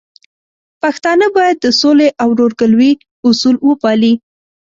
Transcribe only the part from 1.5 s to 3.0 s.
د سولې او ورورګلوي